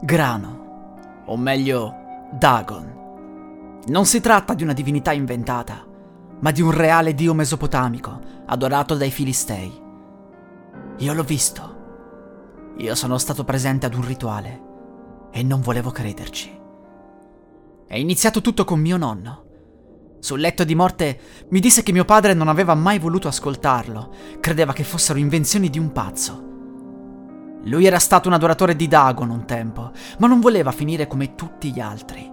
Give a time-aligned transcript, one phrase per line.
[0.00, 1.94] Grano, o meglio,
[2.32, 3.84] Dagon.
[3.86, 5.86] Non si tratta di una divinità inventata,
[6.40, 9.72] ma di un reale dio mesopotamico adorato dai Filistei.
[10.98, 11.74] Io l'ho visto.
[12.76, 14.60] Io sono stato presente ad un rituale
[15.30, 16.60] e non volevo crederci.
[17.86, 19.44] È iniziato tutto con mio nonno.
[20.18, 21.20] Sul letto di morte
[21.50, 25.78] mi disse che mio padre non aveva mai voluto ascoltarlo, credeva che fossero invenzioni di
[25.78, 26.55] un pazzo.
[27.66, 31.72] Lui era stato un adoratore di Dagon un tempo, ma non voleva finire come tutti
[31.72, 32.30] gli altri.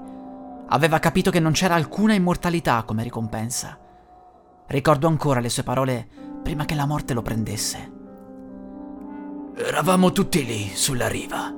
[0.67, 3.77] Aveva capito che non c'era alcuna immortalità come ricompensa.
[4.67, 6.07] Ricordo ancora le sue parole
[6.43, 7.91] prima che la morte lo prendesse.
[9.55, 11.51] Eravamo tutti lì, sulla riva.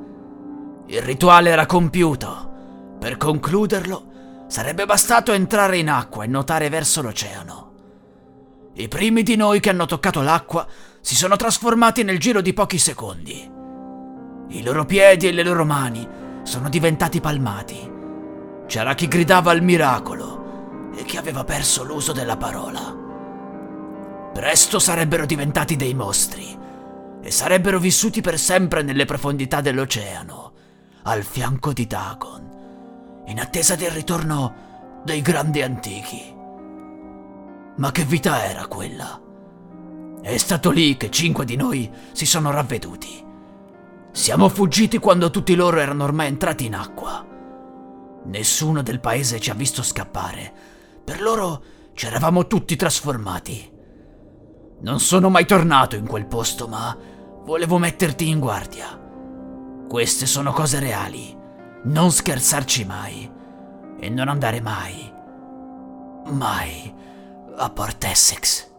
[0.87, 2.53] Il rituale era compiuto.
[2.97, 7.71] Per concluderlo, sarebbe bastato entrare in acqua e nuotare verso l'oceano.
[8.73, 10.65] I primi di noi che hanno toccato l'acqua
[11.01, 13.63] si sono trasformati nel giro di pochi secondi.
[14.47, 16.07] I loro piedi e le loro mani
[16.43, 17.91] sono diventati palmati.
[18.67, 22.95] C'era chi gridava al miracolo e chi aveva perso l'uso della parola.
[24.33, 26.57] Presto sarebbero diventati dei mostri
[27.21, 30.51] e sarebbero vissuti per sempre nelle profondità dell'oceano,
[31.03, 36.33] al fianco di Dagon, in attesa del ritorno dei grandi antichi.
[37.77, 39.19] Ma che vita era quella?
[40.21, 43.24] È stato lì che cinque di noi si sono ravveduti.
[44.15, 47.23] Siamo fuggiti quando tutti loro erano ormai entrati in acqua.
[48.23, 50.53] Nessuno del paese ci ha visto scappare.
[51.03, 51.61] Per loro
[51.93, 53.69] ci eravamo tutti trasformati.
[54.79, 56.97] Non sono mai tornato in quel posto, ma
[57.43, 58.97] volevo metterti in guardia.
[59.89, 61.37] Queste sono cose reali.
[61.83, 63.29] Non scherzarci mai.
[63.99, 65.13] E non andare mai,
[66.31, 66.93] mai
[67.57, 68.71] a Port Essex.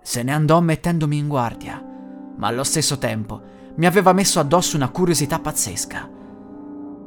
[0.00, 1.84] Se ne andò mettendomi in guardia,
[2.36, 6.08] ma allo stesso tempo mi aveva messo addosso una curiosità pazzesca.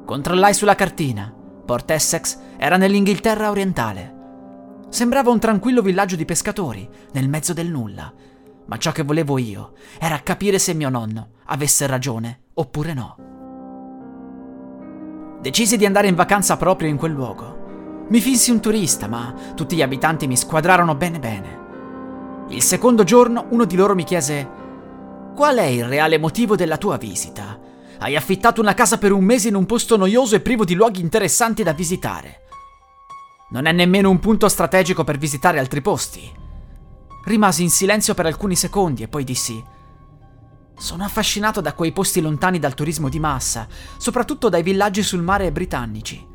[0.05, 1.33] Controllai sulla cartina.
[1.65, 4.15] Port Essex era nell'Inghilterra orientale.
[4.89, 8.13] Sembrava un tranquillo villaggio di pescatori, nel mezzo del nulla.
[8.65, 13.15] Ma ciò che volevo io era capire se mio nonno avesse ragione oppure no.
[15.41, 18.05] Decisi di andare in vacanza proprio in quel luogo.
[18.09, 21.65] Mi finsi un turista, ma tutti gli abitanti mi squadrarono bene bene.
[22.49, 24.65] Il secondo giorno uno di loro mi chiese
[25.37, 27.59] Qual è il reale motivo della tua visita?
[27.99, 30.99] Hai affittato una casa per un mese in un posto noioso e privo di luoghi
[30.99, 32.47] interessanti da visitare.
[33.51, 36.27] Non è nemmeno un punto strategico per visitare altri posti.
[37.25, 39.63] Rimasi in silenzio per alcuni secondi e poi dissi:
[40.75, 45.51] Sono affascinato da quei posti lontani dal turismo di massa, soprattutto dai villaggi sul mare
[45.51, 46.25] britannici.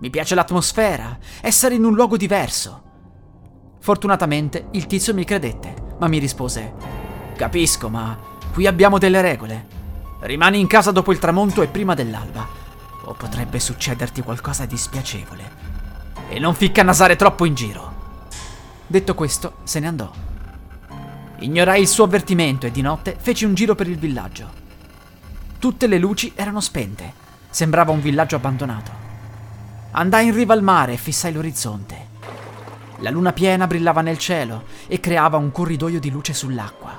[0.00, 2.82] Mi piace l'atmosfera, essere in un luogo diverso.
[3.80, 6.74] Fortunatamente il tizio mi credette, ma mi rispose:
[7.36, 9.66] Capisco, ma Qui abbiamo delle regole.
[10.20, 12.46] Rimani in casa dopo il tramonto e prima dell'alba,
[13.04, 15.50] o potrebbe succederti qualcosa di spiacevole.
[16.28, 17.92] E non ficca nasare troppo in giro.
[18.86, 20.10] Detto questo, se ne andò.
[21.38, 24.50] Ignorai il suo avvertimento e di notte feci un giro per il villaggio.
[25.58, 27.12] Tutte le luci erano spente.
[27.48, 28.90] Sembrava un villaggio abbandonato.
[29.92, 32.08] Andai in riva al mare e fissai l'orizzonte.
[32.98, 36.98] La luna piena brillava nel cielo e creava un corridoio di luce sull'acqua.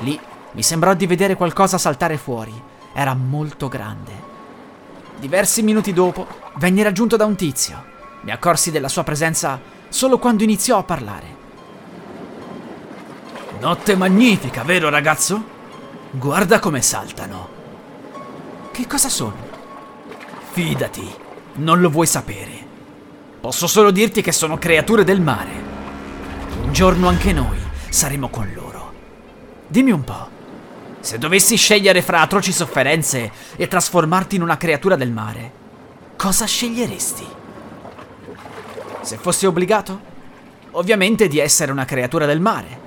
[0.00, 0.18] Lì
[0.52, 2.52] mi sembrò di vedere qualcosa saltare fuori.
[2.92, 4.28] Era molto grande.
[5.18, 7.84] Diversi minuti dopo venni raggiunto da un tizio.
[8.22, 11.38] Mi accorsi della sua presenza solo quando iniziò a parlare.
[13.60, 15.58] Notte magnifica, vero ragazzo?
[16.10, 17.48] Guarda come saltano.
[18.72, 19.48] Che cosa sono?
[20.52, 21.08] Fidati,
[21.56, 22.68] non lo vuoi sapere.
[23.40, 25.50] Posso solo dirti che sono creature del mare.
[26.62, 27.58] Un giorno anche noi
[27.90, 28.69] saremo con loro.
[29.70, 30.28] Dimmi un po',
[30.98, 35.52] se dovessi scegliere fra atroci sofferenze e trasformarti in una creatura del mare,
[36.16, 37.24] cosa sceglieresti?
[39.00, 40.00] Se fossi obbligato?
[40.72, 42.80] Ovviamente di essere una creatura del mare.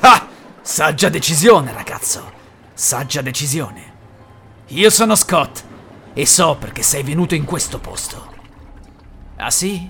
[0.00, 0.26] Ah!
[0.60, 2.32] Saggia decisione, ragazzo.
[2.74, 3.92] Saggia decisione.
[4.68, 5.62] Io sono Scott
[6.14, 8.32] e so perché sei venuto in questo posto.
[9.36, 9.88] Ah sì?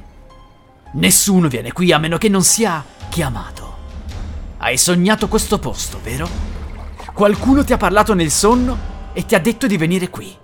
[0.93, 3.74] Nessuno viene qui a meno che non sia chiamato.
[4.65, 6.27] Hai sognato questo posto, vero?
[7.13, 10.35] Qualcuno ti ha parlato nel sonno e ti ha detto di venire qui.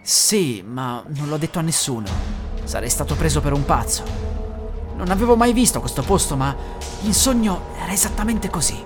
[0.00, 2.08] Sì, ma non l'ho detto a nessuno.
[2.64, 4.02] Sarei stato preso per un pazzo.
[4.96, 6.56] Non avevo mai visto questo posto, ma
[7.02, 8.82] in sogno era esattamente così.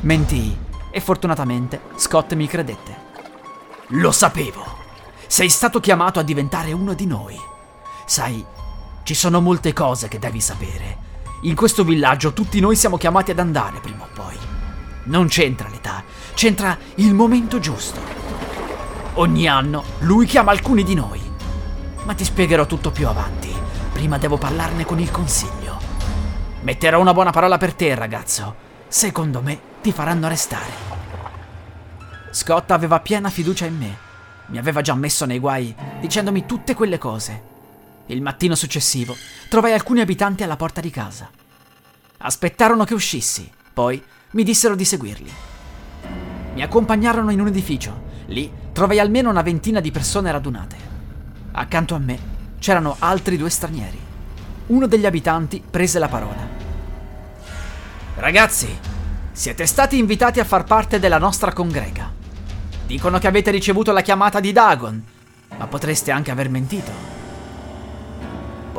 [0.00, 0.58] Mentii
[0.90, 2.96] e fortunatamente Scott mi credette.
[3.90, 4.64] Lo sapevo.
[5.28, 7.38] Sei stato chiamato a diventare uno di noi.
[8.04, 8.44] Sai,
[9.04, 11.09] ci sono molte cose che devi sapere.
[11.44, 14.36] In questo villaggio tutti noi siamo chiamati ad andare prima o poi.
[15.04, 16.04] Non c'entra l'età,
[16.34, 17.98] c'entra il momento giusto.
[19.14, 21.18] Ogni anno lui chiama alcuni di noi.
[22.04, 23.50] Ma ti spiegherò tutto più avanti.
[23.90, 25.78] Prima devo parlarne con il consiglio.
[26.60, 28.54] Metterò una buona parola per te, ragazzo.
[28.88, 30.88] Secondo me ti faranno arrestare.
[32.32, 33.96] Scott aveva piena fiducia in me.
[34.48, 37.42] Mi aveva già messo nei guai dicendomi tutte quelle cose.
[38.10, 39.16] Il mattino successivo
[39.48, 41.30] trovai alcuni abitanti alla porta di casa.
[42.18, 44.02] Aspettarono che uscissi, poi
[44.32, 45.32] mi dissero di seguirli.
[46.54, 48.08] Mi accompagnarono in un edificio.
[48.26, 50.76] Lì trovai almeno una ventina di persone radunate.
[51.52, 52.18] Accanto a me
[52.58, 53.98] c'erano altri due stranieri.
[54.66, 56.48] Uno degli abitanti prese la parola.
[58.16, 58.76] Ragazzi,
[59.30, 62.12] siete stati invitati a far parte della nostra congrega.
[62.88, 65.00] Dicono che avete ricevuto la chiamata di Dagon,
[65.56, 67.19] ma potreste anche aver mentito.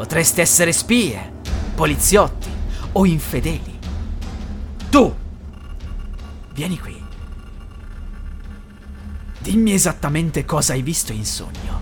[0.02, 1.32] Potreste essere spie,
[1.76, 2.50] poliziotti
[2.94, 3.78] o infedeli.
[4.90, 5.16] Tu!
[6.54, 7.00] Vieni qui.
[9.38, 11.82] Dimmi esattamente cosa hai visto in sogno.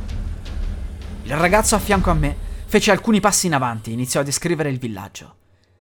[1.24, 2.36] Il ragazzo a fianco a me
[2.66, 5.38] fece alcuni passi in avanti e iniziò a descrivere il villaggio.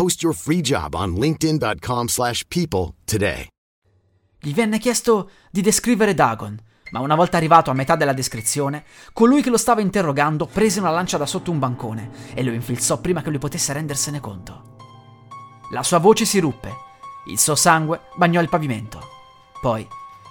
[0.00, 3.48] Post your free job on linkedin.com/people today.
[4.40, 6.58] Gli venne chiesto di descrivere Dagon,
[6.92, 10.88] ma una volta arrivato a metà della descrizione, colui che lo stava interrogando prese una
[10.88, 14.76] lancia da sotto un bancone e lo infilzò prima che lui potesse rendersene conto.
[15.70, 16.74] La sua voce si ruppe,
[17.26, 19.06] il suo sangue bagnò il pavimento.
[19.60, 19.86] Poi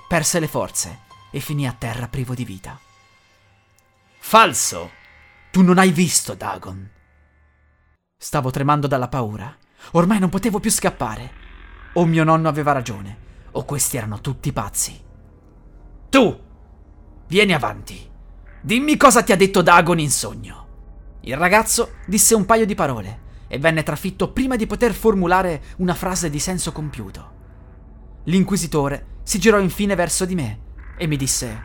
[0.08, 2.76] perse le forze e finì a terra privo di vita.
[4.18, 4.90] Falso!
[5.52, 6.98] Tu non hai visto Dagon.
[8.22, 9.56] Stavo tremando dalla paura.
[9.92, 11.32] Ormai non potevo più scappare.
[11.94, 15.02] O mio nonno aveva ragione o questi erano tutti pazzi?
[16.10, 16.40] Tu!
[17.28, 18.12] Vieni avanti.
[18.60, 20.68] Dimmi cosa ti ha detto Dagon in sogno.
[21.22, 25.94] Il ragazzo disse un paio di parole e venne trafitto prima di poter formulare una
[25.94, 27.32] frase di senso compiuto.
[28.26, 30.60] L'inquisitore si girò infine verso di me
[30.98, 31.64] e mi disse: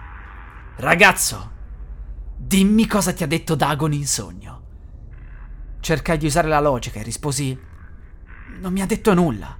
[0.76, 1.50] Ragazzo,
[2.36, 4.63] dimmi cosa ti ha detto Dagon in sogno.
[5.84, 7.60] Cercai di usare la logica e risposi:
[8.58, 9.54] Non mi ha detto nulla.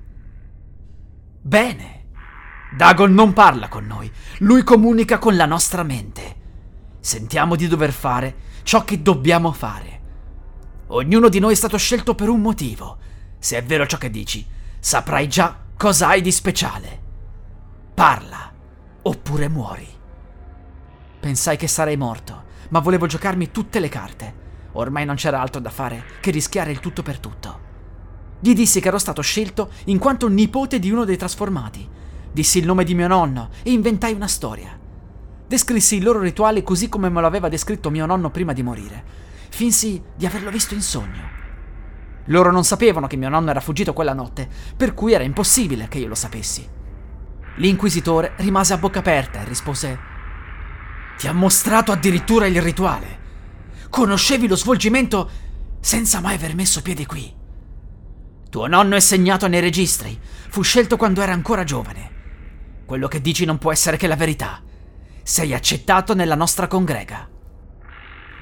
[1.43, 2.05] Bene.
[2.75, 6.37] Dagon non parla con noi, lui comunica con la nostra mente.
[6.99, 10.01] Sentiamo di dover fare ciò che dobbiamo fare.
[10.87, 12.97] Ognuno di noi è stato scelto per un motivo.
[13.39, 14.47] Se è vero ciò che dici,
[14.79, 17.03] saprai già cosa hai di speciale.
[17.93, 18.51] Parla,
[19.03, 19.89] oppure muori.
[21.21, 24.44] Pensai che sarei morto, ma volevo giocarmi tutte le carte.
[24.75, 27.61] Ormai non c'era altro da fare che rischiare il tutto per tutto.
[28.39, 31.89] Gli dissi che ero stato scelto in quanto nipote di uno dei trasformati
[32.35, 34.77] Dissi il nome di mio nonno e inventai una storia.
[35.47, 39.05] Descrissi il loro rituale così come me lo aveva descritto mio nonno prima di morire.
[39.51, 41.31] Finsi di averlo visto in sogno.
[42.25, 45.99] Loro non sapevano che mio nonno era fuggito quella notte, per cui era impossibile che
[45.99, 46.69] io lo sapessi.
[47.59, 49.99] L'inquisitore rimase a bocca aperta e rispose:
[51.17, 53.23] Ti ha mostrato addirittura il rituale.
[53.95, 55.31] Conoscevi lo svolgimento
[55.79, 57.33] senza mai aver messo piede qui.
[58.51, 62.11] Tuo nonno è segnato nei registri, fu scelto quando era ancora giovane.
[62.87, 64.61] Quello che dici non può essere che la verità.
[65.23, 67.29] Sei accettato nella nostra congrega.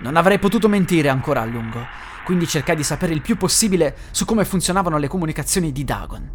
[0.01, 1.85] Non avrei potuto mentire ancora a lungo,
[2.25, 6.31] quindi cercai di sapere il più possibile su come funzionavano le comunicazioni di Dagon.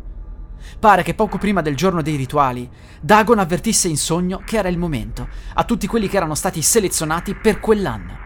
[0.80, 2.70] Pare che poco prima del giorno dei rituali,
[3.02, 7.34] Dagon avvertisse in sogno che era il momento a tutti quelli che erano stati selezionati
[7.34, 8.26] per quell'anno.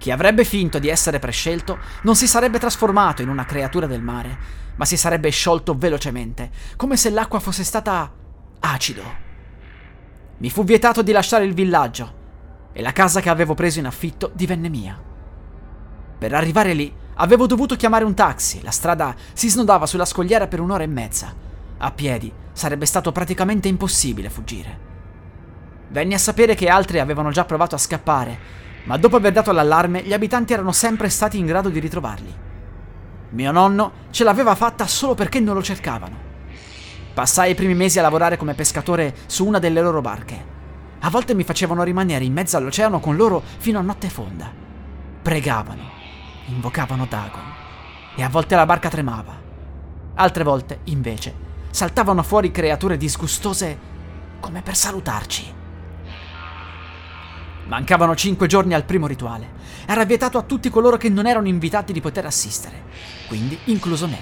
[0.00, 4.38] Chi avrebbe finto di essere prescelto non si sarebbe trasformato in una creatura del mare,
[4.76, 8.10] ma si sarebbe sciolto velocemente, come se l'acqua fosse stata
[8.60, 9.02] acido.
[10.38, 12.14] Mi fu vietato di lasciare il villaggio
[12.72, 14.98] e la casa che avevo preso in affitto divenne mia.
[16.16, 20.60] Per arrivare lì avevo dovuto chiamare un taxi, la strada si snodava sulla scogliera per
[20.60, 21.34] un'ora e mezza.
[21.76, 24.78] A piedi sarebbe stato praticamente impossibile fuggire.
[25.88, 30.02] Venni a sapere che altri avevano già provato a scappare, ma dopo aver dato l'allarme
[30.02, 32.34] gli abitanti erano sempre stati in grado di ritrovarli.
[33.30, 36.28] Mio nonno ce l'aveva fatta solo perché non lo cercavano.
[37.14, 40.58] Passai i primi mesi a lavorare come pescatore su una delle loro barche.
[41.00, 44.50] A volte mi facevano rimanere in mezzo all'oceano con loro fino a notte fonda.
[45.22, 45.82] Pregavano,
[46.46, 47.52] invocavano Dagon
[48.16, 49.38] e a volte la barca tremava.
[50.14, 51.34] Altre volte, invece,
[51.70, 53.78] saltavano fuori creature disgustose
[54.40, 55.58] come per salutarci.
[57.70, 59.48] Mancavano cinque giorni al primo rituale.
[59.86, 62.82] Era vietato a tutti coloro che non erano invitati di poter assistere,
[63.28, 64.18] quindi incluso me.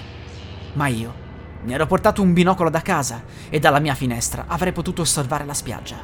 [0.75, 1.15] Ma io
[1.63, 5.55] mi ero portato un binocolo da casa e dalla mia finestra avrei potuto osservare la
[5.55, 5.97] spiaggia.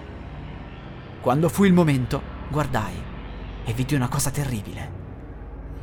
[1.20, 2.94] Quando fu il momento, guardai
[3.62, 5.02] e vidi una cosa terribile.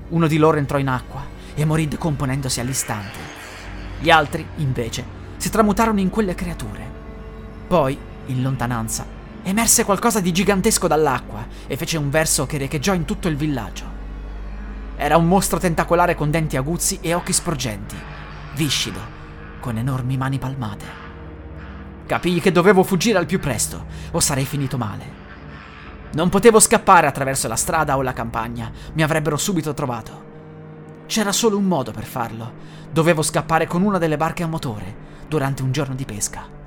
[0.10, 3.20] Uno di loro entrò in acqua e morì decomponendosi all'istante.
[4.00, 5.06] Gli altri, invece,
[5.38, 6.92] si tramutarono in quelle creature.
[7.68, 13.06] Poi, in lontananza, emerse qualcosa di gigantesco dall'acqua e fece un verso che riecheggiò in
[13.06, 13.86] tutto il villaggio.
[14.96, 17.96] Era un mostro tentacolare con denti aguzzi e occhi sporgenti,
[18.56, 19.00] viscido,
[19.60, 20.86] con enormi mani palmate.
[22.06, 25.20] Capii che dovevo fuggire al più presto, o sarei finito male.
[26.14, 30.30] Non potevo scappare attraverso la strada o la campagna, mi avrebbero subito trovato.
[31.06, 32.54] C'era solo un modo per farlo.
[32.92, 34.96] Dovevo scappare con una delle barche a motore
[35.28, 36.61] durante un giorno di pesca.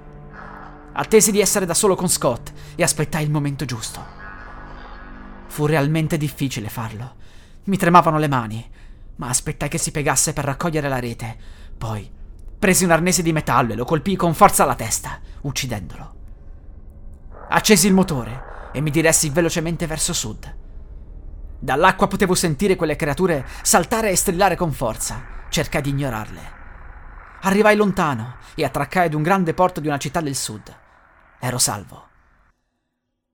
[0.94, 4.04] Attesi di essere da solo con Scott e aspettai il momento giusto.
[5.46, 7.14] Fu realmente difficile farlo.
[7.64, 8.70] Mi tremavano le mani,
[9.16, 11.36] ma aspettai che si piegasse per raccogliere la rete.
[11.76, 12.22] Poi
[12.64, 16.14] Presi un arnese di metallo e lo colpii con forza alla testa, uccidendolo.
[17.50, 20.56] Accesi il motore e mi diressi velocemente verso sud.
[21.58, 25.22] Dall'acqua potevo sentire quelle creature saltare e strillare con forza.
[25.50, 26.52] Cercai di ignorarle.
[27.42, 30.74] Arrivai lontano e attraccai ad un grande porto di una città del sud.
[31.44, 32.02] Ero salvo.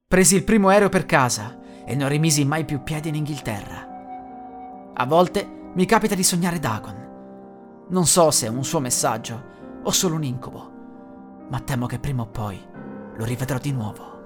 [0.08, 3.86] Presi il primo aereo per casa e non rimisi mai più piedi in Inghilterra.
[4.94, 9.92] A volte mi capita di sognare Dagon non so se è un suo messaggio o
[9.92, 10.72] solo un incubo,
[11.50, 12.60] ma temo che prima o poi
[13.14, 14.18] lo rivedrò di nuovo.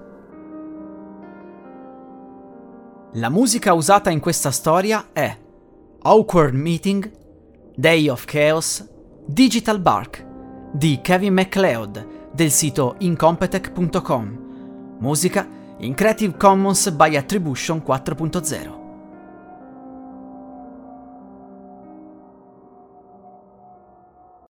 [3.12, 5.38] La musica usata in questa storia è
[6.00, 7.12] Awkward Meeting,
[7.74, 8.82] Day of Chaos,
[9.26, 10.26] Digital Bark
[10.72, 14.38] di Kevin MacLeod del sito incompetech.com.
[14.98, 15.46] Musica
[15.78, 18.83] in Creative Commons by Attribution 4.0.